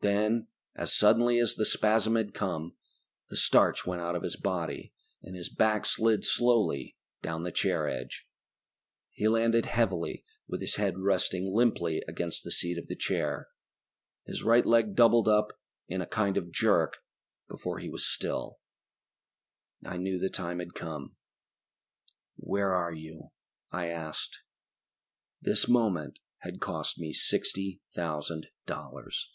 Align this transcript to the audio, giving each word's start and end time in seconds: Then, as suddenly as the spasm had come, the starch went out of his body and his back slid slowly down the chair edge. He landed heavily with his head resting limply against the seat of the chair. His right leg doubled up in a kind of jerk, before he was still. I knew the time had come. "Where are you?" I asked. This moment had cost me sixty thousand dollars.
Then, 0.00 0.48
as 0.76 0.94
suddenly 0.94 1.38
as 1.38 1.54
the 1.54 1.64
spasm 1.64 2.14
had 2.14 2.34
come, 2.34 2.76
the 3.30 3.38
starch 3.38 3.86
went 3.86 4.02
out 4.02 4.14
of 4.14 4.22
his 4.22 4.36
body 4.36 4.92
and 5.22 5.34
his 5.34 5.48
back 5.48 5.86
slid 5.86 6.26
slowly 6.26 6.98
down 7.22 7.42
the 7.42 7.50
chair 7.50 7.88
edge. 7.88 8.28
He 9.12 9.26
landed 9.28 9.64
heavily 9.64 10.22
with 10.46 10.60
his 10.60 10.74
head 10.74 10.98
resting 10.98 11.50
limply 11.54 12.02
against 12.06 12.44
the 12.44 12.50
seat 12.50 12.76
of 12.76 12.86
the 12.88 12.94
chair. 12.94 13.48
His 14.26 14.42
right 14.44 14.66
leg 14.66 14.94
doubled 14.94 15.26
up 15.26 15.58
in 15.88 16.02
a 16.02 16.06
kind 16.06 16.36
of 16.36 16.52
jerk, 16.52 16.98
before 17.48 17.78
he 17.78 17.88
was 17.88 18.04
still. 18.06 18.58
I 19.86 19.96
knew 19.96 20.18
the 20.18 20.28
time 20.28 20.58
had 20.58 20.74
come. 20.74 21.16
"Where 22.36 22.74
are 22.74 22.92
you?" 22.92 23.30
I 23.70 23.86
asked. 23.86 24.42
This 25.40 25.66
moment 25.66 26.18
had 26.40 26.60
cost 26.60 26.98
me 26.98 27.14
sixty 27.14 27.80
thousand 27.94 28.48
dollars. 28.66 29.30